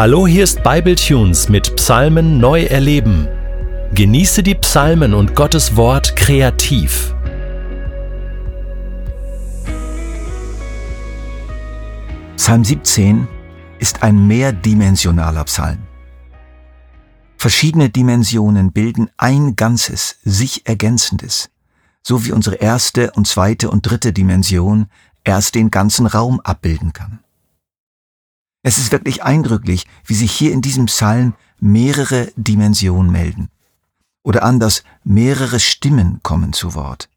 Hallo, 0.00 0.26
hier 0.26 0.44
ist 0.44 0.62
Bibletunes 0.62 1.50
mit 1.50 1.76
Psalmen 1.76 2.38
neu 2.38 2.62
erleben. 2.62 3.28
Genieße 3.92 4.42
die 4.42 4.54
Psalmen 4.54 5.12
und 5.12 5.36
Gottes 5.36 5.76
Wort 5.76 6.16
kreativ. 6.16 7.14
Psalm 12.34 12.64
17 12.64 13.28
ist 13.78 14.02
ein 14.02 14.26
mehrdimensionaler 14.26 15.44
Psalm. 15.44 15.80
Verschiedene 17.36 17.90
Dimensionen 17.90 18.72
bilden 18.72 19.10
ein 19.18 19.54
ganzes, 19.54 20.16
sich 20.24 20.66
ergänzendes, 20.66 21.50
so 22.02 22.24
wie 22.24 22.32
unsere 22.32 22.56
erste 22.56 23.10
und 23.10 23.26
zweite 23.26 23.70
und 23.70 23.82
dritte 23.82 24.14
Dimension 24.14 24.86
erst 25.24 25.56
den 25.56 25.70
ganzen 25.70 26.06
Raum 26.06 26.40
abbilden 26.40 26.94
kann. 26.94 27.20
Es 28.62 28.78
ist 28.78 28.92
wirklich 28.92 29.22
eindrücklich, 29.22 29.86
wie 30.04 30.14
sich 30.14 30.32
hier 30.32 30.52
in 30.52 30.60
diesem 30.60 30.86
Psalm 30.86 31.34
mehrere 31.58 32.30
Dimensionen 32.36 33.10
melden. 33.10 33.48
Oder 34.22 34.42
anders, 34.42 34.82
mehrere 35.02 35.60
Stimmen 35.60 36.20
kommen 36.22 36.52
zu 36.52 36.74
Wort. 36.74 37.08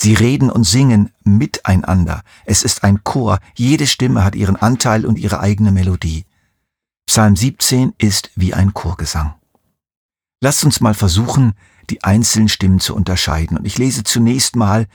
Sie 0.00 0.14
reden 0.14 0.50
und 0.50 0.64
singen 0.64 1.12
miteinander. 1.22 2.22
Es 2.44 2.64
ist 2.64 2.82
ein 2.82 3.04
Chor. 3.04 3.38
Jede 3.54 3.86
Stimme 3.86 4.24
hat 4.24 4.34
ihren 4.34 4.56
Anteil 4.56 5.06
und 5.06 5.16
ihre 5.16 5.38
eigene 5.38 5.70
Melodie. 5.70 6.24
Psalm 7.06 7.36
17 7.36 7.94
ist 7.98 8.32
wie 8.34 8.52
ein 8.52 8.74
Chorgesang. 8.74 9.34
Lasst 10.40 10.64
uns 10.64 10.80
mal 10.80 10.94
versuchen, 10.94 11.52
die 11.88 12.02
einzelnen 12.02 12.48
Stimmen 12.48 12.80
zu 12.80 12.96
unterscheiden. 12.96 13.56
Und 13.56 13.64
ich 13.64 13.78
lese 13.78 14.02
zunächst 14.02 14.56
mal 14.56 14.88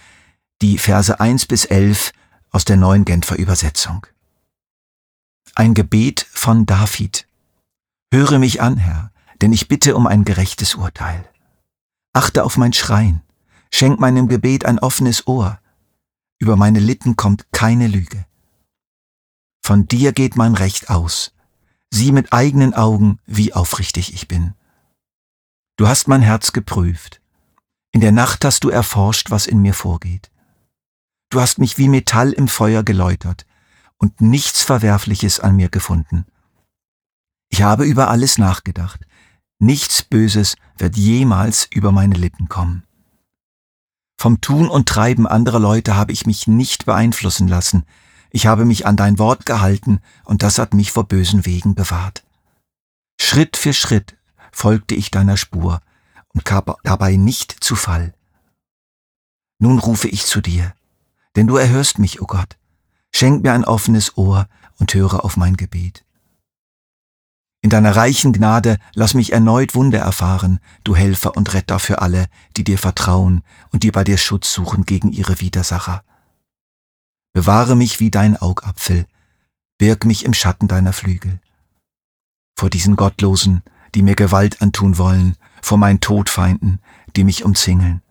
die 0.62 0.78
Verse 0.78 1.18
1 1.18 1.46
bis 1.46 1.64
11 1.64 2.12
aus 2.52 2.66
der 2.66 2.76
neuen 2.76 3.06
Genfer 3.06 3.38
Übersetzung. 3.38 4.06
Ein 5.60 5.74
Gebet 5.74 6.28
von 6.30 6.68
David. 6.68 7.28
Höre 8.14 8.38
mich 8.38 8.62
an, 8.62 8.78
Herr, 8.78 9.12
denn 9.42 9.52
ich 9.52 9.68
bitte 9.68 9.96
um 9.96 10.06
ein 10.06 10.24
gerechtes 10.24 10.76
Urteil. 10.76 11.28
Achte 12.14 12.44
auf 12.44 12.58
mein 12.58 12.74
Schreien, 12.74 13.24
schenk 13.74 14.00
meinem 14.00 14.28
Gebet 14.28 14.68
ein 14.68 14.78
offenes 14.78 15.26
Ohr. 15.26 15.60
Über 16.38 16.58
meine 16.58 16.80
Lippen 16.80 17.16
kommt 17.16 17.52
keine 17.54 17.88
Lüge. 17.88 18.28
Von 19.64 19.88
dir 19.88 20.12
geht 20.12 20.36
mein 20.36 20.54
Recht 20.54 20.92
aus. 20.92 21.34
Sieh 21.90 22.12
mit 22.12 22.34
eigenen 22.34 22.76
Augen, 22.76 23.18
wie 23.26 23.54
aufrichtig 23.54 24.14
ich 24.14 24.28
bin. 24.28 24.54
Du 25.76 25.88
hast 25.88 26.08
mein 26.08 26.22
Herz 26.22 26.54
geprüft. 26.54 27.20
In 27.92 28.02
der 28.02 28.12
Nacht 28.12 28.46
hast 28.46 28.64
du 28.64 28.70
erforscht, 28.70 29.32
was 29.32 29.48
in 29.48 29.64
mir 29.64 29.74
vorgeht. 29.74 30.30
Du 31.32 31.42
hast 31.42 31.58
mich 31.58 31.80
wie 31.80 31.90
Metall 31.90 32.32
im 32.32 32.48
Feuer 32.48 32.84
geläutert 32.84 33.47
und 33.98 34.22
nichts 34.22 34.62
Verwerfliches 34.62 35.40
an 35.40 35.56
mir 35.56 35.70
gefunden. 35.70 36.26
Ich 37.50 37.62
habe 37.62 37.86
über 37.86 38.10
alles 38.10 38.38
nachgedacht. 38.38 39.06
Nichts 39.60 40.04
Böses 40.04 40.56
wird 40.78 40.98
jemals 40.98 41.68
über 41.72 41.92
meine 41.92 42.16
Lippen 42.16 42.48
kommen. 42.48 42.84
Vom 44.20 44.42
Tun 44.42 44.68
und 44.68 44.90
Treiben 44.90 45.28
anderer 45.28 45.60
Leute 45.60 45.96
habe 45.96 46.12
ich 46.12 46.26
mich 46.26 46.48
nicht 46.48 46.86
beeinflussen 46.86 47.48
lassen. 47.48 47.86
Ich 48.32 48.48
habe 48.48 48.66
mich 48.66 48.86
an 48.86 48.98
dein 48.98 49.20
Wort 49.20 49.46
gehalten 49.46 50.00
und 50.26 50.44
das 50.44 50.60
hat 50.60 50.74
mich 50.74 50.92
vor 50.92 51.06
bösen 51.06 51.46
Wegen 51.46 51.76
bewahrt. 51.76 52.24
Schritt 53.20 53.58
für 53.58 53.74
Schritt 53.74 54.18
folgte 54.52 54.96
ich 54.96 55.12
deiner 55.12 55.38
Spur 55.38 55.82
und 56.34 56.46
kam 56.46 56.66
dabei 56.84 57.16
nicht 57.16 57.64
zu 57.64 57.76
Fall. 57.76 58.14
Nun 59.60 59.80
rufe 59.80 60.08
ich 60.08 60.26
zu 60.26 60.42
dir, 60.42 60.74
denn 61.36 61.48
du 61.48 61.58
erhörst 61.58 62.00
mich, 62.00 62.20
o 62.22 62.24
oh 62.24 62.28
Gott. 62.28 62.58
Schenk 63.14 63.44
mir 63.44 63.54
ein 63.54 63.66
offenes 63.66 64.18
Ohr 64.18 64.48
und 64.78 64.94
höre 64.94 65.24
auf 65.26 65.38
mein 65.38 65.58
Gebet. 65.58 66.06
In 67.62 67.70
deiner 67.70 67.96
reichen 67.96 68.34
Gnade 68.34 68.78
lass 68.94 69.14
mich 69.14 69.34
erneut 69.34 69.76
Wunder 69.76 70.00
erfahren, 70.00 70.60
du 70.84 70.96
Helfer 70.96 71.36
und 71.36 71.54
Retter 71.54 71.80
für 71.80 72.02
alle, 72.02 72.28
die 72.56 72.64
dir 72.64 72.78
vertrauen 72.78 73.44
und 73.72 73.84
die 73.84 73.92
bei 73.92 74.04
dir 74.04 74.18
Schutz 74.18 74.54
suchen 74.54 74.86
gegen 74.86 75.12
ihre 75.12 75.42
Widersacher. 75.42 76.04
Bewahre 77.34 77.76
mich 77.76 78.00
wie 78.00 78.12
dein 78.12 78.38
Augapfel, 78.38 79.06
birg 79.78 80.06
mich 80.06 80.24
im 80.24 80.34
Schatten 80.34 80.68
deiner 80.68 80.94
Flügel. 80.94 81.40
Vor 82.56 82.70
diesen 82.70 82.96
Gottlosen, 82.96 83.64
die 83.96 84.02
mir 84.02 84.16
Gewalt 84.16 84.62
antun 84.62 84.98
wollen, 84.98 85.36
vor 85.62 85.78
meinen 85.78 86.00
Todfeinden, 86.00 86.80
die 87.16 87.24
mich 87.24 87.44
umzingeln. 87.44 88.02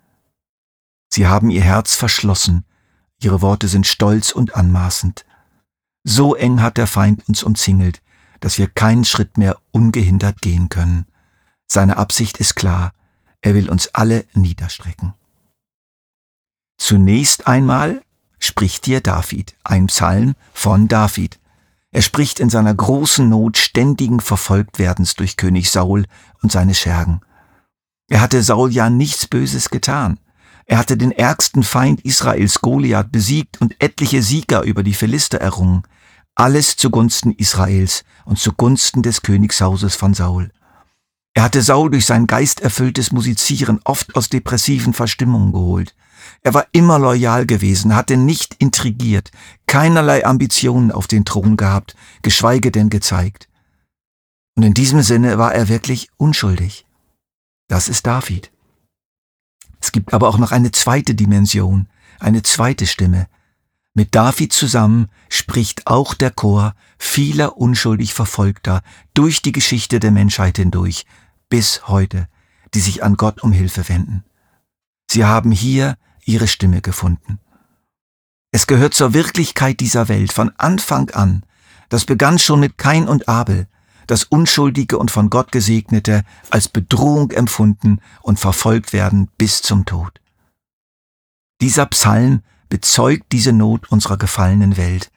Sie 1.08 1.26
haben 1.26 1.50
ihr 1.50 1.62
Herz 1.62 1.94
verschlossen 1.94 2.64
Ihre 3.20 3.42
Worte 3.42 3.68
sind 3.68 3.86
stolz 3.86 4.30
und 4.32 4.54
anmaßend. 4.56 5.24
So 6.04 6.34
eng 6.34 6.62
hat 6.62 6.76
der 6.76 6.86
Feind 6.86 7.28
uns 7.28 7.42
umzingelt, 7.42 8.02
dass 8.40 8.58
wir 8.58 8.68
keinen 8.68 9.04
Schritt 9.04 9.38
mehr 9.38 9.58
ungehindert 9.72 10.40
gehen 10.42 10.68
können. 10.68 11.06
Seine 11.66 11.96
Absicht 11.96 12.38
ist 12.38 12.54
klar, 12.54 12.92
er 13.40 13.54
will 13.54 13.70
uns 13.70 13.88
alle 13.94 14.24
niederstrecken. 14.34 15.14
Zunächst 16.78 17.46
einmal 17.46 18.02
spricht 18.38 18.86
dir 18.86 19.00
David, 19.00 19.56
ein 19.64 19.86
Psalm 19.86 20.34
von 20.52 20.88
David. 20.88 21.40
Er 21.90 22.02
spricht 22.02 22.40
in 22.40 22.50
seiner 22.50 22.74
großen 22.74 23.28
Not 23.28 23.56
ständigen 23.56 24.20
Verfolgtwerdens 24.20 25.14
durch 25.14 25.36
König 25.36 25.70
Saul 25.70 26.04
und 26.42 26.52
seine 26.52 26.74
Schergen. 26.74 27.20
Er 28.08 28.20
hatte 28.20 28.42
Saul 28.42 28.72
ja 28.72 28.90
nichts 28.90 29.26
Böses 29.26 29.70
getan. 29.70 30.20
Er 30.66 30.78
hatte 30.78 30.96
den 30.96 31.12
ärgsten 31.12 31.62
Feind 31.62 32.00
Israels 32.04 32.60
Goliath 32.60 33.12
besiegt 33.12 33.60
und 33.60 33.76
etliche 33.78 34.22
Sieger 34.22 34.62
über 34.62 34.82
die 34.82 34.94
Philister 34.94 35.38
errungen. 35.38 35.84
Alles 36.34 36.76
zugunsten 36.76 37.32
Israels 37.32 38.04
und 38.24 38.38
zugunsten 38.38 39.02
des 39.02 39.22
Königshauses 39.22 39.94
von 39.94 40.12
Saul. 40.12 40.50
Er 41.34 41.44
hatte 41.44 41.62
Saul 41.62 41.90
durch 41.90 42.04
sein 42.04 42.26
geisterfülltes 42.26 43.12
Musizieren 43.12 43.80
oft 43.84 44.16
aus 44.16 44.28
depressiven 44.28 44.92
Verstimmungen 44.92 45.52
geholt. 45.52 45.94
Er 46.42 46.54
war 46.54 46.66
immer 46.72 46.98
loyal 46.98 47.46
gewesen, 47.46 47.94
hatte 47.94 48.16
nicht 48.16 48.54
intrigiert, 48.54 49.30
keinerlei 49.66 50.26
Ambitionen 50.26 50.90
auf 50.90 51.06
den 51.06 51.24
Thron 51.24 51.56
gehabt, 51.56 51.94
geschweige 52.22 52.72
denn 52.72 52.90
gezeigt. 52.90 53.48
Und 54.56 54.64
in 54.64 54.74
diesem 54.74 55.02
Sinne 55.02 55.38
war 55.38 55.54
er 55.54 55.68
wirklich 55.68 56.08
unschuldig. 56.16 56.86
Das 57.68 57.88
ist 57.88 58.06
David. 58.06 58.50
Es 59.80 59.92
gibt 59.92 60.12
aber 60.12 60.28
auch 60.28 60.38
noch 60.38 60.52
eine 60.52 60.72
zweite 60.72 61.14
Dimension, 61.14 61.88
eine 62.18 62.42
zweite 62.42 62.86
Stimme. 62.86 63.28
Mit 63.94 64.14
David 64.14 64.52
zusammen 64.52 65.08
spricht 65.28 65.86
auch 65.86 66.14
der 66.14 66.30
Chor 66.30 66.74
vieler 66.98 67.56
unschuldig 67.56 68.12
Verfolgter 68.12 68.82
durch 69.14 69.42
die 69.42 69.52
Geschichte 69.52 70.00
der 70.00 70.10
Menschheit 70.10 70.58
hindurch, 70.58 71.06
bis 71.48 71.88
heute, 71.88 72.28
die 72.74 72.80
sich 72.80 73.02
an 73.02 73.16
Gott 73.16 73.42
um 73.42 73.52
Hilfe 73.52 73.88
wenden. 73.88 74.24
Sie 75.10 75.24
haben 75.24 75.50
hier 75.50 75.96
ihre 76.24 76.48
Stimme 76.48 76.82
gefunden. 76.82 77.38
Es 78.50 78.66
gehört 78.66 78.94
zur 78.94 79.14
Wirklichkeit 79.14 79.80
dieser 79.80 80.08
Welt 80.08 80.32
von 80.32 80.50
Anfang 80.56 81.10
an. 81.10 81.44
Das 81.88 82.04
begann 82.04 82.38
schon 82.38 82.60
mit 82.60 82.78
Kain 82.78 83.08
und 83.08 83.28
Abel, 83.28 83.68
das 84.06 84.24
Unschuldige 84.24 84.98
und 84.98 85.10
von 85.10 85.30
Gott 85.30 85.52
Gesegnete 85.52 86.24
als 86.50 86.68
Bedrohung 86.68 87.30
empfunden 87.30 88.00
und 88.22 88.38
verfolgt 88.38 88.92
werden 88.92 89.28
bis 89.38 89.62
zum 89.62 89.84
Tod. 89.84 90.20
Dieser 91.60 91.86
Psalm 91.86 92.42
bezeugt 92.68 93.32
diese 93.32 93.52
Not 93.52 93.90
unserer 93.90 94.16
gefallenen 94.16 94.76
Welt, 94.76 95.10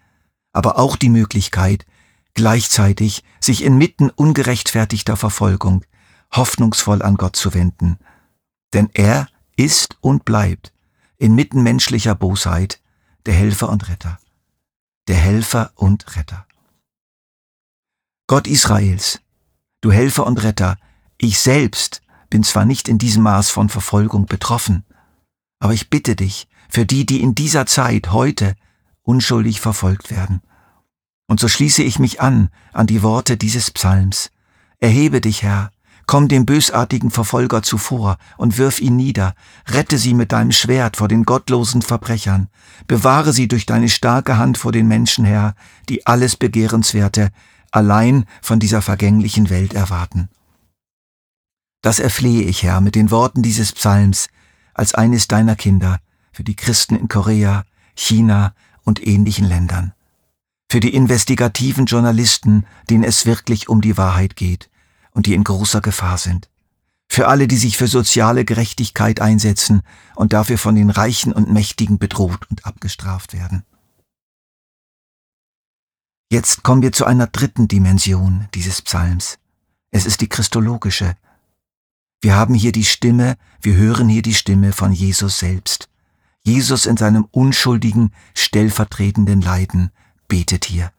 aber 0.54 0.78
auch 0.80 0.96
die 0.96 1.10
Möglichkeit, 1.10 1.86
gleichzeitig 2.34 3.24
sich 3.40 3.64
inmitten 3.64 4.10
ungerechtfertigter 4.10 5.18
Verfolgung 5.18 5.84
hoffnungsvoll 6.32 7.02
an 7.02 7.16
Gott 7.16 7.36
zu 7.36 7.54
wenden. 7.54 7.98
Denn 8.74 8.90
er 8.94 9.28
ist 9.56 9.98
und 10.02 10.26
bleibt 10.26 10.72
inmitten 11.18 11.64
menschlicher 11.64 12.16
Bosheit 12.16 12.82
der 13.26 13.34
Helfer 13.34 13.70
und 13.70 13.90
Retter. 13.90 14.20
Der 15.08 15.18
Helfer 15.18 15.72
und 15.76 16.16
Retter. 16.16 16.46
Gott 18.30 18.46
Israels, 18.46 19.22
du 19.82 19.92
Helfer 19.92 20.28
und 20.28 20.44
Retter, 20.44 20.78
ich 21.18 21.40
selbst 21.40 22.04
bin 22.30 22.44
zwar 22.44 22.64
nicht 22.64 22.88
in 22.88 23.00
diesem 23.00 23.24
Maß 23.24 23.50
von 23.50 23.70
Verfolgung 23.70 24.28
betroffen, 24.28 24.86
aber 25.58 25.74
ich 25.74 25.90
bitte 25.90 26.16
dich 26.16 26.48
für 26.70 26.86
die, 26.86 27.08
die 27.08 27.24
in 27.24 27.34
dieser 27.34 27.66
Zeit 27.66 28.12
heute 28.12 28.54
unschuldig 29.02 29.62
verfolgt 29.62 30.12
werden. 30.12 30.44
Und 31.28 31.40
so 31.40 31.48
schließe 31.48 31.82
ich 31.82 31.98
mich 31.98 32.22
an 32.22 32.50
an 32.72 32.86
die 32.86 33.02
Worte 33.02 33.36
dieses 33.36 33.72
Psalms. 33.72 34.30
Erhebe 34.78 35.22
dich, 35.22 35.42
Herr, 35.42 35.72
komm 36.06 36.28
dem 36.28 36.46
bösartigen 36.46 37.10
Verfolger 37.10 37.64
zuvor 37.64 38.20
und 38.38 38.60
wirf 38.60 38.80
ihn 38.80 38.96
nieder, 38.96 39.34
rette 39.70 39.98
sie 39.98 40.14
mit 40.14 40.34
deinem 40.34 40.52
Schwert 40.52 40.98
vor 40.98 41.08
den 41.08 41.24
gottlosen 41.24 41.82
Verbrechern, 41.82 42.50
bewahre 42.86 43.34
sie 43.34 43.48
durch 43.48 43.66
deine 43.66 43.90
starke 43.90 44.38
Hand 44.38 44.60
vor 44.60 44.72
den 44.72 44.88
Menschen, 44.88 45.26
Herr, 45.26 45.56
die 45.90 46.06
alles 46.06 46.36
Begehrenswerte 46.36 47.32
allein 47.72 48.26
von 48.42 48.60
dieser 48.60 48.82
vergänglichen 48.82 49.50
Welt 49.50 49.74
erwarten. 49.74 50.30
Das 51.82 52.00
erflehe 52.00 52.44
ich, 52.44 52.64
Herr, 52.64 52.82
mit 52.82 52.96
den 52.96 53.12
Worten 53.12 53.42
dieses 53.42 53.72
Psalms 53.72 54.28
als 54.74 54.94
eines 54.94 55.28
deiner 55.28 55.56
Kinder 55.56 56.00
für 56.32 56.44
die 56.44 56.56
Christen 56.56 56.96
in 56.96 57.08
Korea, 57.08 57.64
China 57.96 58.54
und 58.84 59.06
ähnlichen 59.06 59.46
Ländern. 59.46 59.94
für 60.72 60.80
die 60.80 60.94
investigativen 60.94 61.86
Journalisten, 61.86 62.66
denen 62.90 63.04
es 63.04 63.26
wirklich 63.26 63.70
um 63.70 63.82
die 63.82 63.98
Wahrheit 63.98 64.36
geht 64.36 64.70
und 65.12 65.26
die 65.26 65.34
in 65.34 65.44
großer 65.44 65.82
Gefahr 65.82 66.18
sind, 66.18 66.50
für 67.12 67.28
alle, 67.28 67.48
die 67.48 67.58
sich 67.58 67.76
für 67.76 67.88
soziale 67.88 68.46
Gerechtigkeit 68.46 69.20
einsetzen 69.20 69.82
und 70.16 70.32
dafür 70.32 70.60
von 70.60 70.76
den 70.76 70.92
Reichen 70.92 71.34
und 71.34 71.52
Mächtigen 71.52 71.98
bedroht 71.98 72.48
und 72.52 72.66
abgestraft 72.66 73.34
werden. 73.34 73.64
Jetzt 76.32 76.62
kommen 76.62 76.84
wir 76.84 76.92
zu 76.92 77.06
einer 77.06 77.26
dritten 77.26 77.68
Dimension 77.68 78.48
dieses 78.54 78.84
Psalms. 78.84 79.40
Es 79.90 80.06
ist 80.06 80.22
die 80.22 80.30
christologische. 80.30 81.16
Wir 82.22 82.36
haben 82.36 82.54
hier 82.54 82.72
die 82.72 82.84
Stimme, 82.86 83.36
wir 83.62 83.76
hören 83.76 84.08
hier 84.10 84.22
die 84.22 84.36
Stimme 84.36 84.72
von 84.72 84.92
Jesus 84.92 85.40
selbst. 85.40 85.90
Jesus 86.44 86.86
in 86.86 86.98
seinem 86.98 87.26
unschuldigen, 87.32 88.14
stellvertretenden 88.36 89.42
Leiden 89.42 89.90
betet 90.28 90.66
hier. 90.66 90.92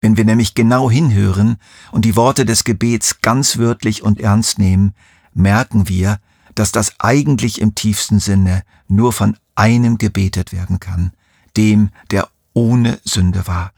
Wenn 0.00 0.16
wir 0.16 0.24
nämlich 0.24 0.54
genau 0.54 0.90
hinhören 0.90 1.58
und 1.92 2.06
die 2.06 2.16
Worte 2.16 2.46
des 2.46 2.64
Gebets 2.64 3.20
ganz 3.20 3.58
wörtlich 3.58 4.02
und 4.02 4.20
ernst 4.20 4.58
nehmen, 4.58 4.94
merken 5.34 5.86
wir, 5.86 6.18
dass 6.54 6.72
das 6.72 6.98
eigentlich 6.98 7.60
im 7.60 7.74
tiefsten 7.74 8.20
Sinne 8.20 8.62
nur 8.88 9.12
von 9.12 9.36
einem 9.54 9.98
gebetet 9.98 10.52
werden 10.52 10.80
kann, 10.80 11.12
dem, 11.58 11.90
der 12.10 12.30
ohne 12.54 12.98
Sünde 13.04 13.46
war. 13.46 13.72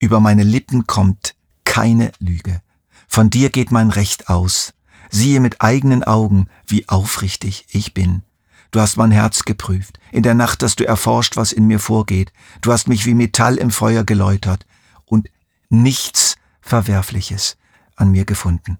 Über 0.00 0.20
meine 0.20 0.44
Lippen 0.44 0.86
kommt 0.86 1.34
keine 1.64 2.12
Lüge. 2.20 2.62
Von 3.08 3.30
dir 3.30 3.50
geht 3.50 3.72
mein 3.72 3.90
Recht 3.90 4.28
aus. 4.28 4.74
Siehe 5.10 5.40
mit 5.40 5.60
eigenen 5.60 6.04
Augen, 6.04 6.48
wie 6.66 6.88
aufrichtig 6.88 7.66
ich 7.70 7.94
bin. 7.94 8.22
Du 8.70 8.80
hast 8.80 8.96
mein 8.96 9.10
Herz 9.10 9.44
geprüft. 9.44 9.98
In 10.12 10.22
der 10.22 10.34
Nacht 10.34 10.62
hast 10.62 10.80
du 10.80 10.86
erforscht, 10.86 11.36
was 11.36 11.52
in 11.52 11.66
mir 11.66 11.80
vorgeht. 11.80 12.32
Du 12.60 12.72
hast 12.72 12.86
mich 12.86 13.06
wie 13.06 13.14
Metall 13.14 13.56
im 13.56 13.70
Feuer 13.70 14.04
geläutert 14.04 14.66
und 15.06 15.30
nichts 15.70 16.36
Verwerfliches 16.60 17.56
an 17.96 18.12
mir 18.12 18.24
gefunden. 18.24 18.78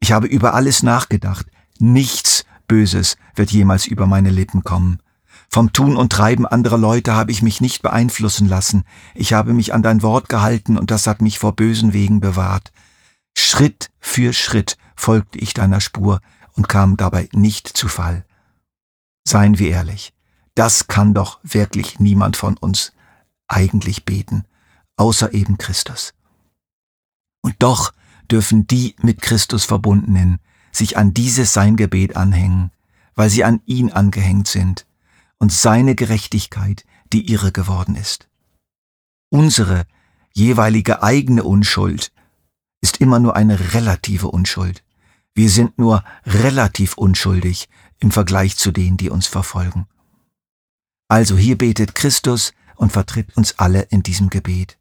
Ich 0.00 0.12
habe 0.12 0.26
über 0.26 0.54
alles 0.54 0.82
nachgedacht. 0.82 1.46
Nichts 1.78 2.44
Böses 2.68 3.16
wird 3.34 3.50
jemals 3.50 3.86
über 3.86 4.06
meine 4.06 4.30
Lippen 4.30 4.62
kommen. 4.62 5.00
Vom 5.54 5.70
Tun 5.70 5.98
und 5.98 6.10
Treiben 6.10 6.46
anderer 6.46 6.78
Leute 6.78 7.14
habe 7.14 7.30
ich 7.30 7.42
mich 7.42 7.60
nicht 7.60 7.82
beeinflussen 7.82 8.48
lassen. 8.48 8.84
Ich 9.14 9.34
habe 9.34 9.52
mich 9.52 9.74
an 9.74 9.82
dein 9.82 10.00
Wort 10.00 10.30
gehalten 10.30 10.78
und 10.78 10.90
das 10.90 11.06
hat 11.06 11.20
mich 11.20 11.38
vor 11.38 11.54
bösen 11.54 11.92
Wegen 11.92 12.20
bewahrt. 12.20 12.72
Schritt 13.36 13.90
für 14.00 14.32
Schritt 14.32 14.78
folgte 14.96 15.38
ich 15.38 15.52
deiner 15.52 15.82
Spur 15.82 16.22
und 16.54 16.70
kam 16.70 16.96
dabei 16.96 17.28
nicht 17.34 17.68
zu 17.68 17.88
Fall. 17.88 18.24
Seien 19.28 19.58
wir 19.58 19.68
ehrlich, 19.68 20.14
das 20.54 20.86
kann 20.86 21.12
doch 21.12 21.38
wirklich 21.42 22.00
niemand 22.00 22.38
von 22.38 22.56
uns 22.56 22.94
eigentlich 23.46 24.06
beten, 24.06 24.46
außer 24.96 25.34
eben 25.34 25.58
Christus. 25.58 26.14
Und 27.42 27.56
doch 27.58 27.92
dürfen 28.30 28.66
die 28.66 28.96
mit 29.02 29.20
Christus 29.20 29.66
verbundenen 29.66 30.38
sich 30.72 30.96
an 30.96 31.12
dieses 31.12 31.52
sein 31.52 31.76
Gebet 31.76 32.16
anhängen, 32.16 32.70
weil 33.14 33.28
sie 33.28 33.44
an 33.44 33.60
ihn 33.66 33.92
angehängt 33.92 34.48
sind 34.48 34.86
und 35.42 35.52
seine 35.52 35.96
Gerechtigkeit 35.96 36.84
die 37.12 37.28
ihre 37.30 37.50
geworden 37.50 37.96
ist. 37.96 38.28
Unsere 39.28 39.86
jeweilige 40.32 41.02
eigene 41.02 41.42
Unschuld 41.42 42.12
ist 42.80 43.00
immer 43.00 43.18
nur 43.18 43.34
eine 43.34 43.74
relative 43.74 44.28
Unschuld. 44.28 44.84
Wir 45.34 45.50
sind 45.50 45.78
nur 45.78 46.04
relativ 46.24 46.96
unschuldig 46.96 47.68
im 47.98 48.12
Vergleich 48.12 48.56
zu 48.56 48.70
denen, 48.70 48.96
die 48.96 49.10
uns 49.10 49.26
verfolgen. 49.26 49.88
Also 51.08 51.36
hier 51.36 51.58
betet 51.58 51.96
Christus 51.96 52.52
und 52.76 52.92
vertritt 52.92 53.36
uns 53.36 53.58
alle 53.58 53.82
in 53.82 54.04
diesem 54.04 54.30
Gebet. 54.30 54.78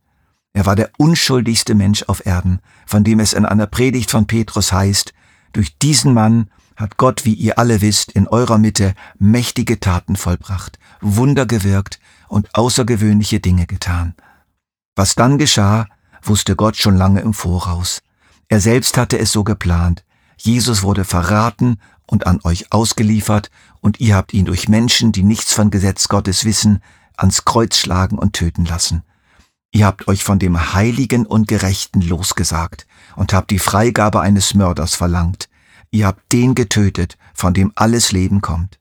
Er 0.54 0.68
war 0.68 0.75
der 0.75 0.92
unschuldigste 1.00 1.74
Mensch 1.74 2.04
auf 2.04 2.24
Erden, 2.24 2.60
von 2.86 3.04
dem 3.04 3.19
es 3.19 3.34
in 3.34 3.48
einer 3.48 3.66
Predigt 3.66 4.12
von 4.12 4.28
Petrus 4.28 4.72
heißt, 4.72 5.12
durch 5.54 5.78
diesen 5.80 6.13
Mann 6.13 6.52
hat 6.81 6.98
Gott, 6.98 7.24
wie 7.24 7.33
ihr 7.33 7.60
alle 7.60 7.81
wisst, 7.81 8.12
in 8.12 8.28
eurer 8.28 8.57
Mitte 8.57 8.95
mächtige 9.18 9.80
Taten 9.80 10.16
vollbracht, 10.16 10.80
Wunder 11.00 11.45
gewirkt 11.45 12.00
und 12.28 12.54
außergewöhnliche 12.56 13.39
Dinge 13.39 13.68
getan. 13.68 14.16
Was 14.95 15.16
dann 15.16 15.38
geschah, 15.38 15.88
wusste 16.22 16.56
Gott 16.56 16.75
schon 16.75 16.98
lange 16.98 17.22
im 17.22 17.33
Voraus. 17.33 18.01
Er 18.50 18.60
selbst 18.60 18.98
hatte 18.98 19.18
es 19.18 19.31
so 19.31 19.44
geplant. 19.44 20.04
Jesus 20.38 20.83
wurde 20.83 21.06
verraten 21.06 21.78
und 22.06 22.28
an 22.28 22.39
euch 22.44 22.72
ausgeliefert, 22.72 23.50
und 23.80 24.00
ihr 24.00 24.16
habt 24.16 24.34
ihn 24.34 24.45
durch 24.45 24.68
Menschen, 24.68 25.12
die 25.12 25.24
nichts 25.24 25.54
von 25.54 25.72
Gesetz 25.72 26.07
Gottes 26.07 26.45
wissen, 26.45 26.81
ans 27.16 27.45
Kreuz 27.45 27.77
schlagen 27.77 28.19
und 28.19 28.34
töten 28.34 28.66
lassen. 28.66 29.04
Ihr 29.72 29.86
habt 29.86 30.07
euch 30.07 30.24
von 30.24 30.38
dem 30.38 30.74
Heiligen 30.74 31.25
und 31.25 31.48
Gerechten 31.48 32.01
losgesagt 32.01 32.86
und 33.16 33.34
habt 33.34 33.51
die 33.51 33.60
Freigabe 33.60 34.19
eines 34.19 34.54
Mörders 34.54 34.95
verlangt. 34.95 35.48
Ihr 35.91 36.07
habt 36.07 36.31
den 36.31 36.55
getötet, 36.55 37.17
von 37.33 37.53
dem 37.53 37.71
alles 37.75 38.11
Leben 38.11 38.41
kommt. 38.41 38.79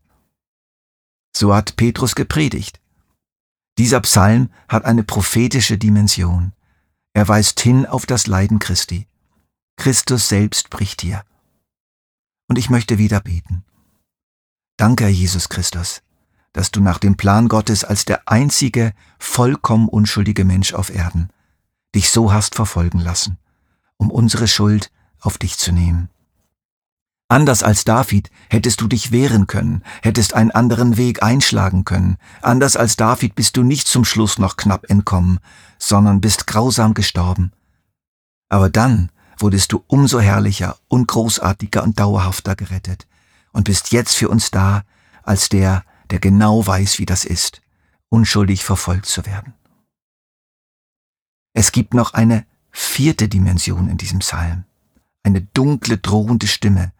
So 1.36 1.54
hat 1.54 1.76
Petrus 1.76 2.14
gepredigt. 2.14 2.80
Dieser 3.78 4.00
Psalm 4.00 4.50
hat 4.68 4.84
eine 4.84 5.02
prophetische 5.02 5.78
Dimension. 5.78 6.52
Er 7.12 7.26
weist 7.28 7.60
hin 7.60 7.86
auf 7.86 8.06
das 8.06 8.26
Leiden 8.26 8.58
Christi. 8.58 9.06
Christus 9.76 10.28
selbst 10.28 10.70
bricht 10.70 11.02
hier. 11.02 11.24
Und 12.48 12.58
ich 12.58 12.70
möchte 12.70 12.98
wieder 12.98 13.20
beten. 13.20 13.64
Danke, 14.76 15.08
Jesus 15.08 15.48
Christus, 15.48 16.02
dass 16.52 16.70
du 16.70 16.80
nach 16.80 16.98
dem 16.98 17.16
Plan 17.16 17.48
Gottes 17.48 17.84
als 17.84 18.04
der 18.04 18.28
einzige, 18.28 18.92
vollkommen 19.18 19.88
unschuldige 19.88 20.44
Mensch 20.44 20.74
auf 20.74 20.90
Erden 20.90 21.30
dich 21.94 22.10
so 22.10 22.32
hast 22.32 22.54
verfolgen 22.54 23.00
lassen, 23.00 23.38
um 23.96 24.10
unsere 24.10 24.48
Schuld 24.48 24.90
auf 25.20 25.38
dich 25.38 25.58
zu 25.58 25.72
nehmen. 25.72 26.08
Anders 27.30 27.62
als 27.62 27.84
David 27.84 28.28
hättest 28.48 28.80
du 28.80 28.88
dich 28.88 29.12
wehren 29.12 29.46
können, 29.46 29.84
hättest 30.02 30.34
einen 30.34 30.50
anderen 30.50 30.96
Weg 30.96 31.22
einschlagen 31.22 31.84
können. 31.84 32.16
Anders 32.42 32.76
als 32.76 32.96
David 32.96 33.36
bist 33.36 33.56
du 33.56 33.62
nicht 33.62 33.86
zum 33.86 34.04
Schluss 34.04 34.40
noch 34.40 34.56
knapp 34.56 34.90
entkommen, 34.90 35.38
sondern 35.78 36.20
bist 36.20 36.48
grausam 36.48 36.92
gestorben. 36.92 37.52
Aber 38.48 38.68
dann 38.68 39.12
wurdest 39.38 39.70
du 39.70 39.84
umso 39.86 40.18
herrlicher 40.18 40.76
und 40.88 41.06
großartiger 41.06 41.84
und 41.84 42.00
dauerhafter 42.00 42.56
gerettet 42.56 43.06
und 43.52 43.62
bist 43.62 43.92
jetzt 43.92 44.16
für 44.16 44.28
uns 44.28 44.50
da 44.50 44.82
als 45.22 45.48
der, 45.48 45.84
der 46.10 46.18
genau 46.18 46.66
weiß, 46.66 46.98
wie 46.98 47.06
das 47.06 47.24
ist, 47.24 47.62
unschuldig 48.08 48.64
verfolgt 48.64 49.06
zu 49.06 49.24
werden. 49.24 49.54
Es 51.54 51.70
gibt 51.70 51.94
noch 51.94 52.12
eine 52.12 52.44
vierte 52.72 53.28
Dimension 53.28 53.88
in 53.88 53.98
diesem 53.98 54.18
Psalm, 54.18 54.64
eine 55.22 55.42
dunkle, 55.42 55.96
drohende 55.98 56.48
Stimme. 56.48 56.92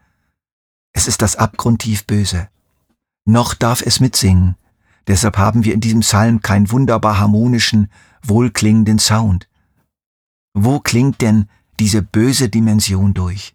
Es 0.92 1.06
ist 1.06 1.22
das 1.22 1.36
abgrundtief 1.36 2.06
Böse. 2.06 2.48
Noch 3.24 3.54
darf 3.54 3.82
es 3.82 4.00
mitsingen, 4.00 4.56
deshalb 5.06 5.38
haben 5.38 5.64
wir 5.64 5.74
in 5.74 5.80
diesem 5.80 6.00
Psalm 6.00 6.42
keinen 6.42 6.70
wunderbar 6.70 7.18
harmonischen, 7.18 7.90
wohlklingenden 8.22 8.98
Sound. 8.98 9.48
Wo 10.52 10.80
klingt 10.80 11.20
denn 11.20 11.48
diese 11.80 12.02
böse 12.02 12.50
Dimension 12.50 13.14
durch. 13.14 13.54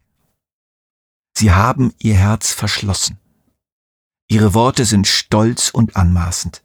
Sie 1.37 1.51
haben 1.51 1.93
ihr 1.99 2.15
Herz 2.15 2.51
verschlossen. 2.51 3.19
Ihre 4.27 4.55
Worte 4.55 4.83
sind 4.85 5.05
stolz 5.05 5.69
und 5.69 5.95
anmaßend. 5.95 6.63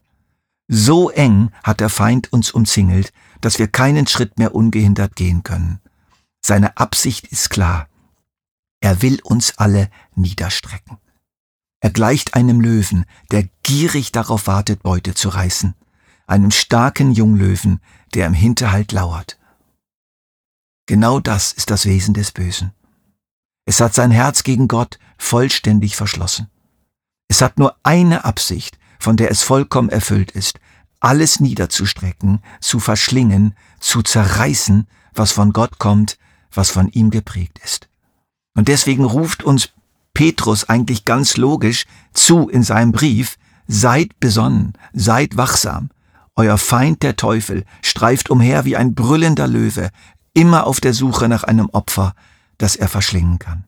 So 0.67 1.11
eng 1.11 1.51
hat 1.63 1.79
der 1.79 1.89
Feind 1.89 2.33
uns 2.33 2.49
umzingelt, 2.49 3.13
dass 3.41 3.59
wir 3.59 3.67
keinen 3.67 4.07
Schritt 4.07 4.39
mehr 4.39 4.55
ungehindert 4.55 5.15
gehen 5.15 5.43
können. 5.43 5.79
Seine 6.43 6.77
Absicht 6.77 7.27
ist 7.27 7.51
klar. 7.51 7.87
Er 8.81 9.01
will 9.01 9.19
uns 9.23 9.57
alle 9.57 9.89
niederstrecken. 10.15 10.97
Er 11.79 11.91
gleicht 11.91 12.33
einem 12.33 12.61
Löwen, 12.61 13.05
der 13.31 13.47
gierig 13.63 14.11
darauf 14.11 14.47
wartet, 14.47 14.83
Beute 14.83 15.13
zu 15.13 15.29
reißen, 15.29 15.75
einem 16.27 16.51
starken 16.51 17.11
Junglöwen, 17.11 17.79
der 18.13 18.27
im 18.27 18.33
Hinterhalt 18.33 18.91
lauert. 18.91 19.39
Genau 20.87 21.19
das 21.19 21.53
ist 21.53 21.69
das 21.69 21.85
Wesen 21.85 22.13
des 22.13 22.31
Bösen. 22.31 22.73
Es 23.65 23.79
hat 23.79 23.93
sein 23.93 24.11
Herz 24.11 24.43
gegen 24.43 24.67
Gott 24.67 24.99
vollständig 25.17 25.95
verschlossen. 25.95 26.49
Es 27.27 27.41
hat 27.41 27.59
nur 27.59 27.77
eine 27.83 28.25
Absicht, 28.25 28.77
von 28.99 29.15
der 29.15 29.31
es 29.31 29.43
vollkommen 29.43 29.89
erfüllt 29.89 30.31
ist, 30.31 30.59
alles 30.99 31.39
niederzustrecken, 31.39 32.43
zu 32.59 32.79
verschlingen, 32.79 33.55
zu 33.79 34.01
zerreißen, 34.01 34.87
was 35.13 35.31
von 35.31 35.53
Gott 35.53 35.79
kommt, 35.79 36.17
was 36.51 36.69
von 36.69 36.89
ihm 36.89 37.09
geprägt 37.09 37.59
ist. 37.63 37.90
Und 38.55 38.67
deswegen 38.67 39.05
ruft 39.05 39.43
uns 39.43 39.69
Petrus 40.13 40.67
eigentlich 40.67 41.05
ganz 41.05 41.37
logisch 41.37 41.85
zu 42.13 42.49
in 42.49 42.63
seinem 42.63 42.91
Brief, 42.91 43.37
seid 43.67 44.19
besonnen, 44.19 44.73
seid 44.93 45.37
wachsam. 45.37 45.89
Euer 46.35 46.57
Feind 46.57 47.03
der 47.03 47.15
Teufel 47.15 47.65
streift 47.81 48.29
umher 48.29 48.65
wie 48.65 48.75
ein 48.75 48.95
brüllender 48.95 49.47
Löwe, 49.47 49.89
immer 50.33 50.65
auf 50.65 50.79
der 50.79 50.93
Suche 50.93 51.27
nach 51.27 51.43
einem 51.43 51.69
Opfer, 51.69 52.13
das 52.57 52.75
er 52.75 52.87
verschlingen 52.87 53.39
kann. 53.39 53.65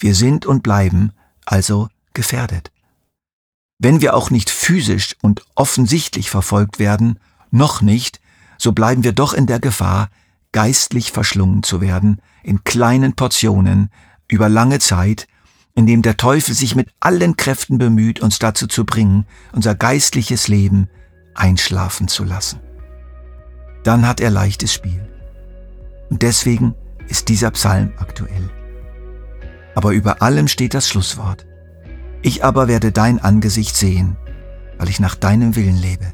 Wir 0.00 0.14
sind 0.14 0.46
und 0.46 0.62
bleiben 0.62 1.12
also 1.46 1.88
gefährdet. 2.12 2.72
Wenn 3.78 4.00
wir 4.00 4.14
auch 4.14 4.30
nicht 4.30 4.50
physisch 4.50 5.16
und 5.22 5.44
offensichtlich 5.54 6.30
verfolgt 6.30 6.78
werden, 6.78 7.18
noch 7.50 7.82
nicht, 7.82 8.20
so 8.58 8.72
bleiben 8.72 9.04
wir 9.04 9.12
doch 9.12 9.32
in 9.32 9.46
der 9.46 9.60
Gefahr, 9.60 10.10
geistlich 10.52 11.12
verschlungen 11.12 11.62
zu 11.62 11.80
werden, 11.80 12.20
in 12.46 12.62
kleinen 12.62 13.14
Portionen, 13.14 13.90
über 14.28 14.48
lange 14.48 14.78
Zeit, 14.78 15.26
indem 15.74 16.02
der 16.02 16.16
Teufel 16.16 16.54
sich 16.54 16.76
mit 16.76 16.88
allen 17.00 17.36
Kräften 17.36 17.76
bemüht, 17.76 18.20
uns 18.20 18.38
dazu 18.38 18.68
zu 18.68 18.86
bringen, 18.86 19.26
unser 19.52 19.74
geistliches 19.74 20.46
Leben 20.46 20.88
einschlafen 21.34 22.06
zu 22.06 22.22
lassen. 22.22 22.60
Dann 23.82 24.06
hat 24.06 24.20
er 24.20 24.30
leichtes 24.30 24.72
Spiel. 24.72 25.08
Und 26.08 26.22
deswegen 26.22 26.74
ist 27.08 27.28
dieser 27.28 27.50
Psalm 27.50 27.92
aktuell. 27.98 28.48
Aber 29.74 29.90
über 29.90 30.22
allem 30.22 30.46
steht 30.46 30.72
das 30.72 30.88
Schlusswort. 30.88 31.46
Ich 32.22 32.44
aber 32.44 32.68
werde 32.68 32.92
dein 32.92 33.18
Angesicht 33.18 33.76
sehen, 33.76 34.16
weil 34.78 34.88
ich 34.88 35.00
nach 35.00 35.16
deinem 35.16 35.56
Willen 35.56 35.76
lebe. 35.76 36.12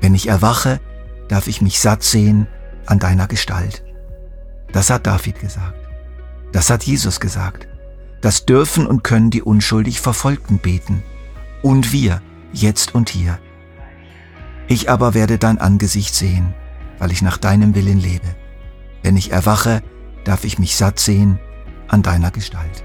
Wenn 0.00 0.14
ich 0.14 0.28
erwache, 0.28 0.80
darf 1.28 1.46
ich 1.46 1.60
mich 1.60 1.78
satt 1.78 2.02
sehen 2.02 2.48
an 2.86 2.98
deiner 2.98 3.26
Gestalt. 3.26 3.84
Das 4.72 4.90
hat 4.90 5.06
David 5.06 5.38
gesagt. 5.40 5.78
Das 6.52 6.70
hat 6.70 6.84
Jesus 6.84 7.20
gesagt. 7.20 7.68
Das 8.20 8.46
dürfen 8.46 8.86
und 8.86 9.02
können 9.02 9.30
die 9.30 9.42
unschuldig 9.42 10.00
Verfolgten 10.00 10.58
beten. 10.58 11.02
Und 11.62 11.92
wir, 11.92 12.22
jetzt 12.52 12.94
und 12.94 13.10
hier. 13.10 13.38
Ich 14.68 14.88
aber 14.88 15.14
werde 15.14 15.38
dein 15.38 15.58
Angesicht 15.58 16.14
sehen, 16.14 16.54
weil 16.98 17.12
ich 17.12 17.22
nach 17.22 17.38
deinem 17.38 17.74
Willen 17.74 17.98
lebe. 17.98 18.34
Wenn 19.02 19.16
ich 19.16 19.32
erwache, 19.32 19.82
darf 20.24 20.44
ich 20.44 20.58
mich 20.58 20.76
satt 20.76 21.00
sehen 21.00 21.38
an 21.88 22.02
deiner 22.02 22.30
Gestalt. 22.30 22.84